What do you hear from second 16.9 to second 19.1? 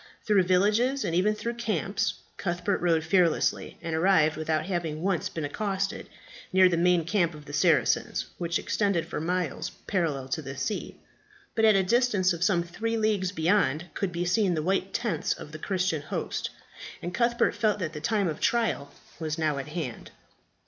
and Cuthbert felt that the time of trial